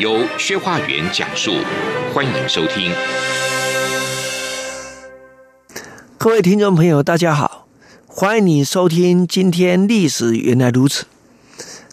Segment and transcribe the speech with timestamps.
[0.00, 1.52] 由薛化元讲述，
[2.14, 2.90] 欢迎收听。
[6.16, 7.66] 各位听众朋友，大家好，
[8.06, 11.04] 欢迎你收听今天《历史原来如此》。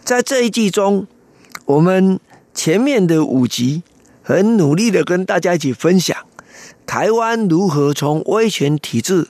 [0.05, 1.05] 在这一季中，
[1.65, 2.17] 我们
[2.53, 3.83] 前面的五集
[4.23, 6.15] 很努力的跟大家一起分享
[6.85, 9.27] 台湾如何从威权体制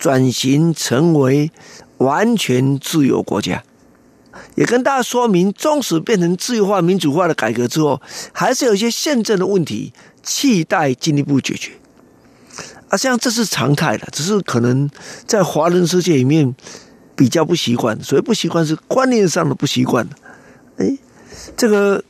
[0.00, 1.52] 转型成为
[1.98, 3.62] 完全自由国家。
[4.54, 8.00] 也跟大家说明，纵使变成自由化、民主化的改革之后，
[8.32, 11.72] 还是有一些宪政的问题，期待进一步解决。
[12.88, 14.88] 啊，像这是常态的，只是可能
[15.26, 16.54] 在华人世界里面
[17.14, 20.08] 比较不习惯，所以不习惯是观念上的不习惯。
[20.78, 20.96] 哎，
[21.56, 22.02] 这个。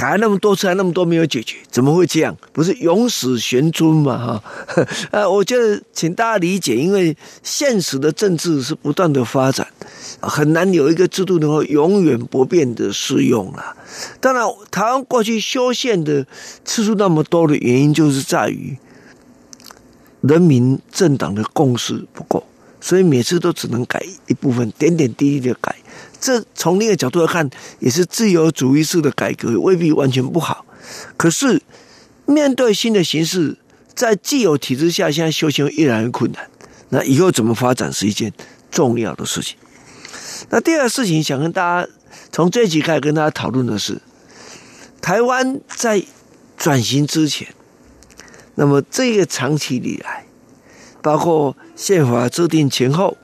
[0.00, 2.34] 改了那么多次，还那么多没有解决，怎么会这样？
[2.54, 4.16] 不是永始悬尊嘛？
[4.16, 9.66] 哈，呃， 我觉得请大家理解，因为现实的政治是不断的发展，
[10.20, 13.76] 很难有一个制度能够永远不变的适用了。
[14.20, 16.26] 当然，台湾过去修宪的
[16.64, 18.78] 次数那么多的原因，就是在于
[20.22, 22.42] 人民政党的共识不够，
[22.80, 25.76] 所以每次都只能改一部分，点点滴滴的改。
[26.20, 30.66] 这从另一个角度来看，也是自由主义式的改革，未必完全不好。
[31.16, 31.62] 可是
[32.26, 33.56] 面对新的形势，
[33.94, 36.48] 在既有体制下，现在修行越来越困难。
[36.90, 38.32] 那以后怎么发展是一件
[38.70, 39.56] 重要的事情。
[40.50, 41.88] 那第二个事情，想跟大家
[42.30, 44.02] 从这集开始跟大家讨论的是，
[45.00, 46.02] 台湾在
[46.58, 47.54] 转型之前，
[48.56, 50.26] 那么这个长期以来，
[51.00, 53.16] 包括宪法制定前后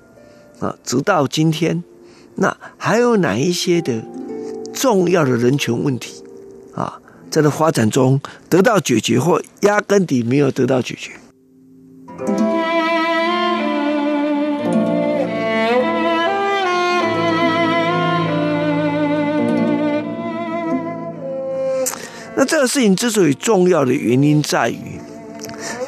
[0.60, 1.84] 啊，直到今天。
[2.36, 4.04] 那还有哪一些的
[4.72, 6.22] 重要的人权问题
[6.74, 8.20] 啊，在这发展中
[8.50, 11.12] 得到解决，或压根底没有得到解决？
[22.38, 25.00] 那这个事情之所以重要的原因在于，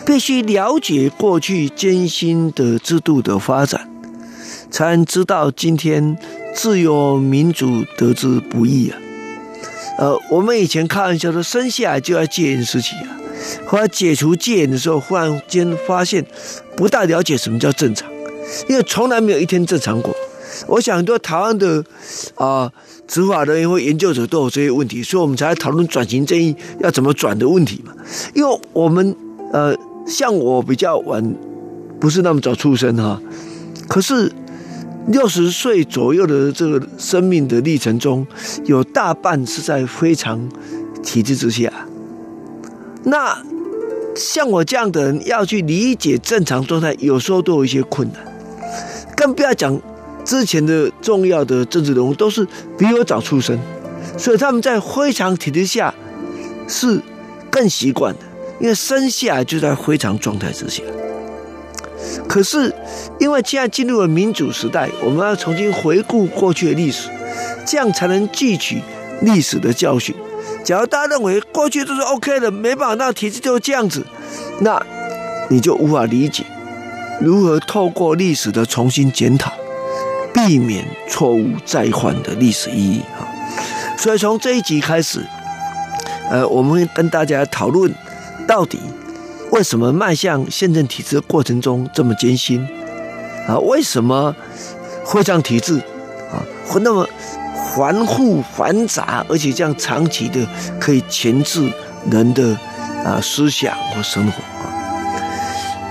[0.06, 3.87] 必须了解过去艰辛的制度的发展，
[4.70, 6.16] 才能知道今天。
[6.58, 8.98] 自由民主得之不易啊！
[9.96, 13.16] 呃，我们以前开玩笑说，生下来就要戒严时期啊，
[13.64, 16.26] 后来解除戒严的时候，忽然间发现
[16.76, 18.10] 不大了解什么叫正常，
[18.69, 20.12] 因为从来没有一天正常过。
[20.66, 21.84] 我想很多台湾的
[22.34, 22.69] 啊
[23.06, 27.92] 执法人员或研究者都有这些问题，所以我们才讨论转型正义要怎么转的问题嘛。
[28.34, 29.14] 因为我们
[29.52, 29.72] 呃，
[30.08, 31.36] 像我比较晚，
[32.00, 33.22] 不是那么早出生哈，
[33.86, 34.32] 可是。
[35.08, 38.26] 六十岁左右的这个生命的历程中，
[38.66, 40.48] 有大半是在非常
[41.02, 41.72] 体制之下。
[43.04, 43.42] 那
[44.14, 48.22] 像我这样的人要去理解正常状态，有时候都有一些困难。
[49.16, 49.80] 更不要讲
[50.24, 52.46] 之前的重要的政治人物都是
[52.76, 53.58] 比我早出生，
[54.19, 55.94] 所以他们在非常体制下
[56.69, 57.00] 是
[57.50, 58.20] 更习惯的，
[58.60, 60.82] 因为生下来就在非常状态之下。
[62.28, 62.74] 可是，
[63.19, 67.08] 因为现在进入了民主时代，我们要重新回顾过去的历史，
[67.66, 68.82] 这样才能汲取
[69.22, 70.14] 历史的教训。
[70.64, 74.04] 假如大家认为过去都是 OK 的，没办法，那体制就是这样子，
[74.60, 74.80] 那
[75.48, 76.44] 你就无法理解
[77.20, 79.52] 如何透过历史的重新检讨，
[80.32, 83.26] 避免错误再犯的历史意义啊。
[83.96, 85.25] 所以从这一集开始，
[86.30, 87.92] 呃，我们会跟大家讨论
[88.46, 88.78] 到底。
[89.50, 92.66] 为什么迈向宪政体制的过程中这么艰辛
[93.47, 93.59] 啊？
[93.59, 94.34] 为什么
[95.04, 95.78] 会这样体制
[96.31, 97.09] 啊会那么
[97.75, 100.46] 繁复繁杂，而且这样长期的
[100.78, 101.73] 可以钳制
[102.11, 102.56] 人的
[103.05, 104.43] 啊思想和生活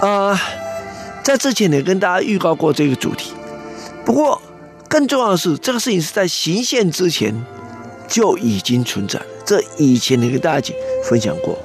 [0.06, 0.08] 啊？
[0.08, 0.42] 啊，
[1.24, 3.34] 在之前也跟大家预告过这个主题。
[4.06, 4.42] 不过
[4.88, 7.34] 更重要的是，这个事情是在行宪之前
[8.08, 10.74] 就已经存在，这以前也跟大家
[11.04, 11.58] 分享过。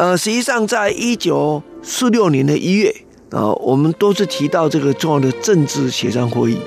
[0.00, 2.90] 呃，实际上，在一九四六年的一月
[3.32, 6.58] 啊，我们多次提到这个重要的政治协商会议。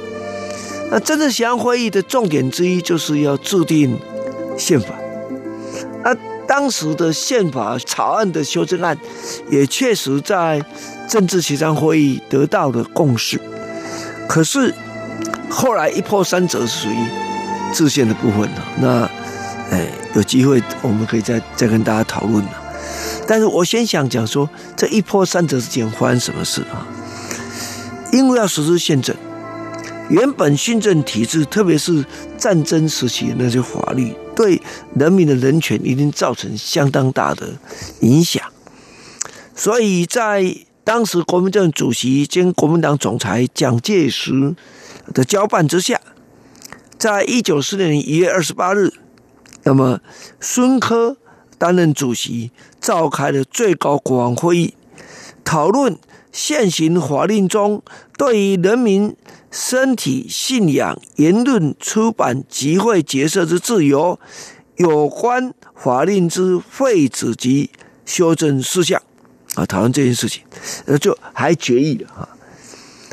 [0.91, 3.97] 那政治协商会议的重点之一，就是要制定
[4.55, 4.89] 宪法。
[6.03, 6.15] 那
[6.47, 8.95] 当时的宪法草案的修正案，
[9.49, 10.63] 也确实在
[11.09, 13.41] 政治协商会议得到了共识。
[14.29, 14.71] 可是
[15.49, 17.07] 后来一波三折，是属于
[17.73, 18.63] 制宪的部分了。
[18.79, 19.09] 那
[19.75, 22.59] 哎，有机会我们可以再再跟大家讨论了。
[23.27, 26.87] 但是我先想讲说，这一波三折之间发生什么事啊？
[28.11, 29.15] 因为要实施宪政，
[30.09, 32.05] 原本宪政体制，特别是
[32.37, 34.61] 战争时期的那些法律，对
[34.95, 37.53] 人民的人权一定造成相当大的
[38.01, 38.43] 影响。
[39.55, 44.55] 所以在当时国民政府主席兼国民党总裁蒋介石
[45.13, 45.99] 的交办之下，
[46.97, 48.91] 在一九四六年一月二十八日，
[49.63, 50.01] 那么
[50.39, 51.17] 孙科
[51.63, 52.51] 担任主席，
[52.81, 54.73] 召开了最高国王会议，
[55.45, 55.97] 讨论
[56.29, 57.81] 现行法令中
[58.17, 59.15] 对于人民
[59.49, 64.19] 身体、信仰、言论、出版、集会、结社之自由
[64.75, 67.69] 有关法令之废止及
[68.05, 69.01] 修正事项
[69.55, 70.43] 啊，讨论这件事情，
[70.85, 72.27] 呃，就还决议了啊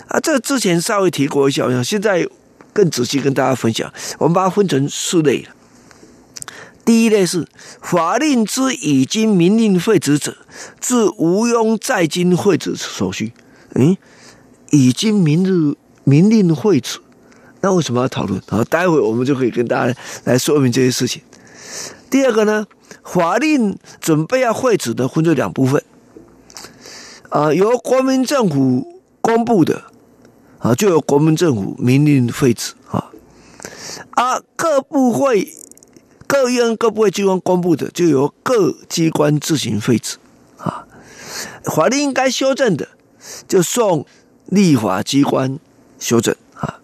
[0.09, 2.27] 啊，这之前稍微提过一下，现在
[2.73, 5.47] 更仔细跟大家分享，我们把它分成四类。
[6.91, 7.47] 第一类是
[7.81, 10.37] 法令之已经明令废止者，
[10.81, 13.33] 自无庸再经废止手续。
[13.77, 13.97] 嗯，
[14.71, 16.99] 已经明日明令废止，
[17.61, 18.43] 那为什么要讨论？
[18.49, 21.23] 好，待会我们就可以跟大家来说明这些事情。
[22.11, 22.67] 第二个呢，
[23.05, 25.81] 法令准备要废止的分作两部分，
[27.29, 29.85] 啊，由国民政府公布的，
[30.59, 33.13] 啊，就由国民政府明令废止啊，
[34.11, 35.55] 啊，各部会。
[36.31, 40.17] 各院各部会机关公布的，就由各机关自行废止
[40.59, 40.87] 啊。
[41.65, 42.87] 法律应该修正的，
[43.49, 44.07] 就送
[44.47, 45.59] 立法机关
[45.99, 46.79] 修正啊。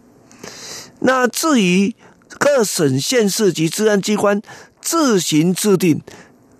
[0.98, 1.94] 那至于
[2.28, 4.42] 各省县市及治安机关
[4.80, 6.02] 自行制定，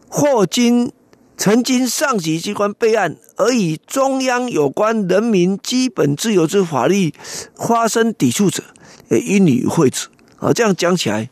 [0.08, 0.92] 或经
[1.36, 7.12] 曾经上级机关备案而与中央有关人民基本自由之法律
[7.56, 8.62] 发生抵触者，
[9.10, 10.06] 也应予废止
[10.38, 10.52] 啊。
[10.52, 11.28] 这样讲起来。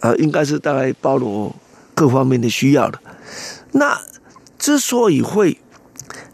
[0.00, 1.54] 啊，应该是大概包罗
[1.94, 2.98] 各方面的需要的。
[3.72, 4.00] 那
[4.58, 5.58] 之所以会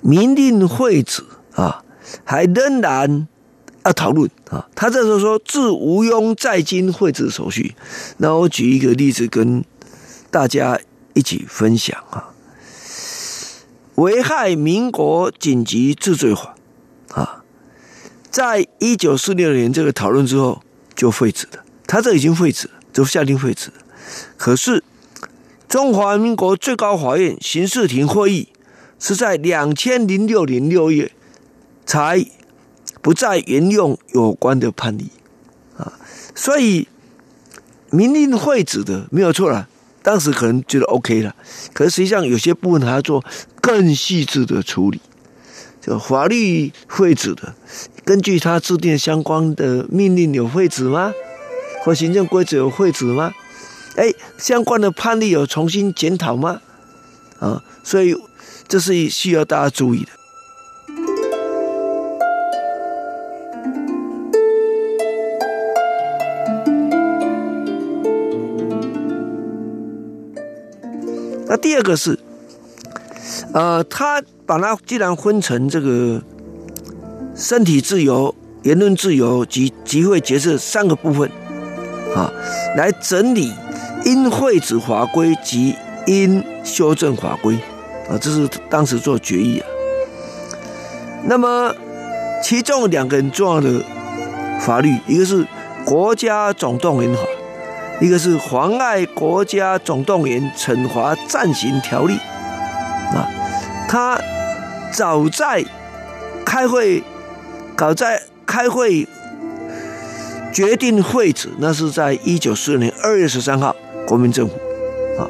[0.01, 1.25] 明令废止
[1.55, 1.85] 啊，
[2.25, 3.29] 还仍然
[3.85, 4.69] 要讨论啊。
[4.75, 7.75] 他这时候说，自无庸再经废止手续。
[8.19, 9.65] 那我举一个例子跟
[10.31, 10.79] 大家
[11.15, 12.31] 一起分享啊。
[13.97, 16.55] 危害民国紧急治罪法
[17.13, 17.45] 啊，
[18.31, 20.63] 在一九四六年这个讨论之后
[20.95, 21.65] 就废止了。
[21.87, 22.75] 他这已经废止了。
[22.93, 23.71] 就下令废止，
[24.37, 24.83] 可是
[25.69, 28.49] 中华民国最高法院刑事庭会议
[28.99, 31.13] 是在两千零六年六月
[31.87, 32.27] 才
[33.01, 35.11] 不再沿用有关的判例。
[35.77, 35.93] 啊，
[36.35, 36.89] 所以
[37.91, 39.69] 明令废止的没有错了，
[40.03, 41.35] 当时可能觉得 OK 了，
[41.73, 43.25] 可是实际上有些部分还要做
[43.61, 45.01] 更细致的处理，
[45.81, 47.55] 就法律废止的，
[48.05, 51.13] 根据他制定相关的命令有废止吗？
[51.83, 53.33] 和行政规则有废止吗？
[53.97, 56.61] 哎，相关的判例有重新检讨吗？
[57.39, 58.15] 啊，所以
[58.69, 60.11] 这是需要大家注意的。
[71.49, 72.17] 那第二个是，
[73.53, 76.23] 呃，他把它既然分成这个
[77.35, 78.33] 身体自由、
[78.63, 81.29] 言论自由及集会结社三个部分。
[82.15, 82.31] 啊，
[82.77, 83.53] 来整理
[84.05, 87.55] 因废止法规及因修正法规，
[88.09, 89.67] 啊，这是当时做决议啊。
[91.25, 91.75] 那么
[92.43, 93.83] 其中两个很重要的
[94.61, 95.47] 法律，一个是
[95.85, 97.21] 国家总动员法，
[98.01, 102.15] 一个是妨碍国家总动员惩罚暂行条例。
[103.15, 103.29] 啊，
[103.89, 104.19] 他
[104.93, 105.65] 早在
[106.45, 107.03] 开会，
[107.77, 109.07] 搞在开会。
[110.53, 113.75] 决定废止，那是在一九四六年二月十三号，
[114.07, 114.55] 国民政府
[115.19, 115.29] 啊，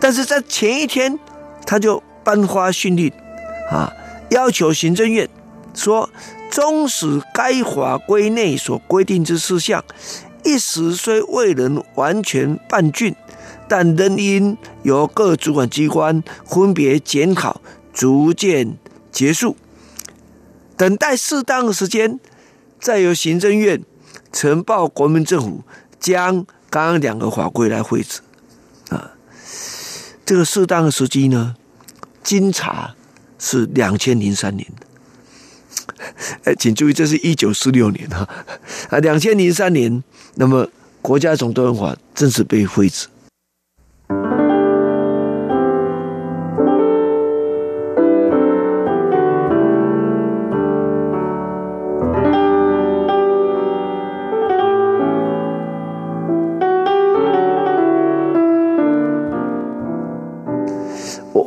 [0.00, 1.18] 但是在前一天，
[1.66, 3.12] 他就颁发训令
[3.70, 3.92] 啊，
[4.30, 5.28] 要求行政院
[5.74, 6.08] 说，
[6.50, 9.84] 终使该法规内所规定之事项，
[10.44, 13.14] 一时虽未能完全办竣，
[13.68, 17.60] 但仍应由各主管机关分别检讨，
[17.92, 18.78] 逐渐
[19.10, 19.56] 结束，
[20.76, 22.20] 等待适当的时间，
[22.80, 23.82] 再由行政院。
[24.34, 25.62] 呈报国民政府
[26.00, 28.20] 将刚刚两个法规来废止
[28.92, 29.12] 啊，
[30.26, 31.54] 这个适当的时机呢，
[32.24, 32.96] 经查
[33.38, 34.68] 是两千零三年。
[36.42, 38.28] 哎，请注意，这是一九四六年哈
[38.90, 40.02] 啊，两千零三年，
[40.34, 40.68] 那么
[41.00, 43.06] 国家总动员法正式被废止。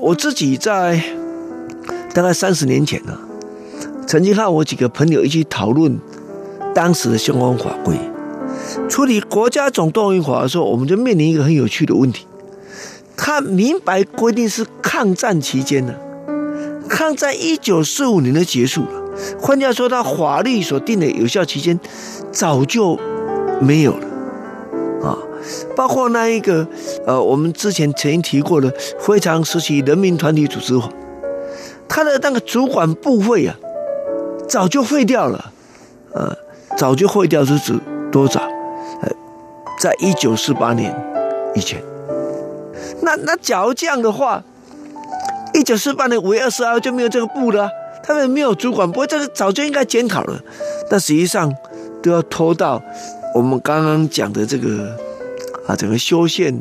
[0.08, 1.04] 我自己在
[2.14, 3.18] 大概三十年前呢、
[4.08, 6.00] 曾经和我几个朋友一起讨论
[6.74, 7.98] 当时的相关法规。
[8.88, 12.26] 处理国家总动员法的时候，我们就面临一个很有趣的问题。
[13.18, 15.94] 他明白规定是抗战期间呢，
[16.88, 19.12] 抗战一九四五年的结束了。
[19.38, 21.78] 换句话说，他法律所定的有效期间
[22.32, 22.98] 早就
[23.60, 24.07] 没有了。
[25.75, 26.68] 包括那一个
[27.06, 30.89] 呃，我们之前曾经提过的非常时期人民团体组织法，
[31.88, 33.56] 他的那个主管部会啊，
[34.48, 35.51] 早就废掉了，
[36.13, 36.36] 呃，
[36.77, 37.80] 早就废掉是指
[38.12, 38.42] 多早？
[39.01, 39.10] 呃，
[39.80, 40.94] 在一九四八年
[41.56, 41.82] 以前。
[43.01, 44.44] 那那假如这样的话，
[45.54, 47.70] 一九四八年五月二十二就没有这个部了，
[48.04, 50.39] 他们没有主管部，这个早就应该检讨了。
[50.89, 51.54] 但实际上
[52.01, 52.82] 都要拖到
[53.34, 55.07] 我们刚刚讲的这个。
[55.68, 56.58] 啊，整个修宪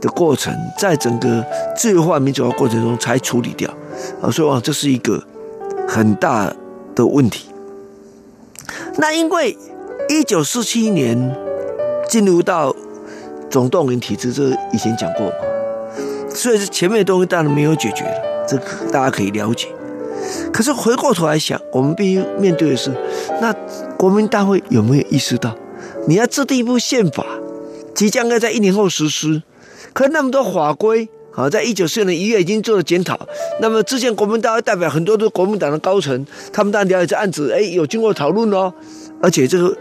[0.00, 1.44] 的过程，在整个
[1.76, 3.72] 自由化、民主化过程中才处理掉，
[4.20, 5.22] 啊，所以啊，这是一个
[5.88, 6.52] 很大
[6.94, 7.48] 的问题。
[8.98, 9.56] 那因为
[10.08, 11.34] 一九四七年
[12.08, 12.74] 进入到
[13.48, 15.32] 总动员体制，这以前讲过嘛，
[16.34, 19.68] 所以前面的东西当然没有解决了，这个大家可以了解。
[20.52, 22.90] 可是回过头来想，我们必须面对的是，
[23.40, 23.52] 那
[23.96, 25.56] 国民大会有没有意识到，
[26.06, 27.24] 你要制定一部宪法？
[27.94, 29.42] 即将要在一年后实施，
[29.92, 33.18] 可那么多法规，啊，在一九四六年一月已经做了检讨。
[33.60, 38.72] 那么之前国民大会代表很多都国民党的高层，他们当然了解这案子，哎，有经过讨论哦，
[39.20, 39.76] 而且这个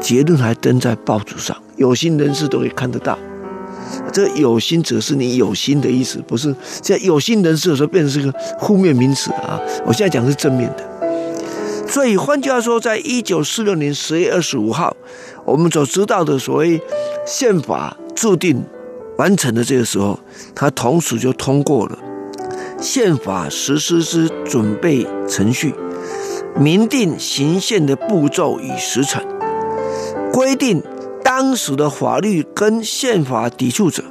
[0.00, 3.18] 结论还登在报纸上，有心人士都可以看得到。
[4.12, 9.60] 这有心者是你有心的意思，不是现在有心人士的时候变成是个负面名词啊。
[9.84, 10.91] 我现在讲是正面的。
[11.92, 14.96] 所以换句话说，在一九四六年十月二十五号，
[15.44, 16.80] 我们所知道的所谓
[17.26, 18.64] 宪法制定
[19.18, 20.18] 完成的这个时候，
[20.54, 21.98] 它同时就通过了
[22.80, 25.74] 宪法实施之准备程序，
[26.58, 29.22] 明定行宪的步骤与时程，
[30.32, 30.82] 规定
[31.22, 34.02] 当时的法律跟宪法抵触者，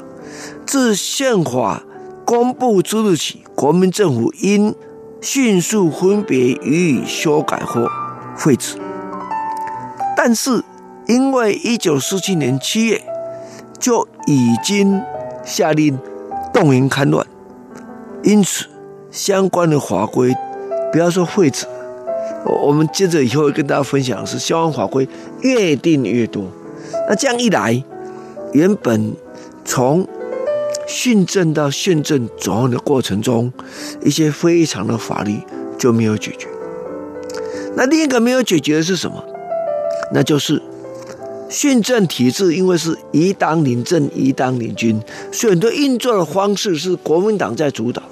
[0.67, 1.81] 自宪法
[2.25, 4.75] 公布之日起，国民政府应
[5.21, 7.87] 迅速分别予以修改或
[8.35, 8.75] 废止，
[10.17, 10.63] 但是
[11.07, 12.99] 因为一九四七年七月
[13.79, 14.99] 就已经
[15.43, 15.99] 下令
[16.51, 17.25] 动员戡乱，
[18.23, 18.65] 因此
[19.11, 20.35] 相关的法规
[20.91, 21.67] 不要说废止，
[22.63, 25.07] 我们接着以后跟大家分享的是相关法规
[25.41, 26.45] 越定越多，
[27.07, 27.83] 那这样一来，
[28.53, 29.13] 原本
[29.63, 30.07] 从
[30.91, 33.51] 训政到宪政转换的过程中，
[34.03, 35.39] 一些非常的法律
[35.79, 36.49] 就没有解决。
[37.77, 39.23] 那另一个没有解决的是什么？
[40.13, 40.61] 那就是
[41.49, 48.03] 训政体制，因为是一党领政、一党领军，所以很多运作的方式是国民党在主导。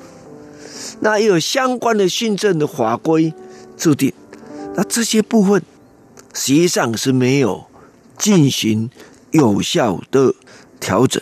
[1.01, 3.33] 那也有相关的训政的法规
[3.75, 4.13] 制定，
[4.75, 5.62] 那这些部分
[6.33, 7.65] 实际上是没有
[8.17, 8.89] 进行
[9.31, 10.33] 有效的
[10.79, 11.21] 调整。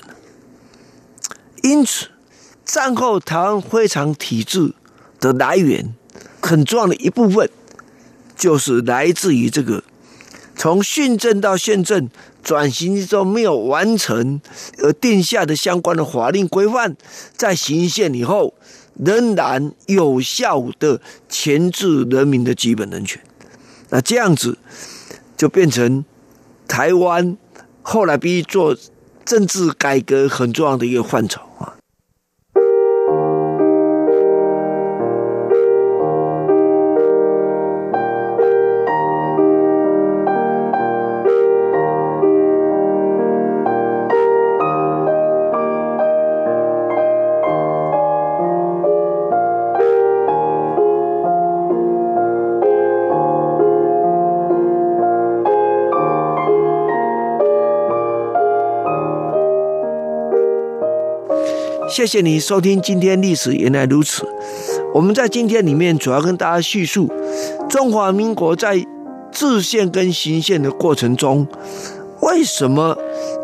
[1.68, 2.08] 因此，
[2.64, 4.74] 战后台湾非常体制
[5.20, 5.94] 的来源，
[6.42, 7.50] 很重要的一部分，
[8.38, 9.84] 就是来自于这个
[10.56, 12.10] 从训政到宪政
[12.42, 14.40] 转型之中没有完成
[14.80, 16.96] 而定下的相关的法令规范，
[17.36, 18.54] 在行宪以后，
[18.96, 23.22] 仍然有效的钳制人民的基本人权。
[23.90, 24.58] 那这样子，
[25.36, 26.06] 就变成
[26.68, 27.38] 台湾
[27.82, 28.76] 后来必须做
[29.26, 31.42] 政治改革很重要的一个范畴。
[61.98, 64.24] 谢谢你收听今天历史原来如此。
[64.94, 67.10] 我们在今天里面主要跟大家叙述
[67.68, 68.80] 中华民国在
[69.32, 71.48] 制宪跟行宪的过程中，
[72.22, 72.96] 为什么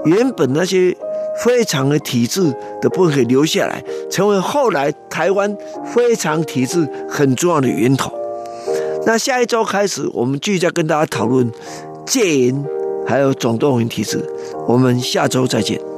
[0.05, 0.95] 原本那些
[1.43, 5.57] 非常的体制的部分可以留下来，成为后来台湾
[5.91, 8.13] 非常体制很重要的源头。
[9.07, 11.51] 那下一周开始，我们继续再跟大家讨论
[12.05, 12.63] 戒严
[13.07, 14.23] 还有总动员体制。
[14.67, 15.92] 我们下周再见。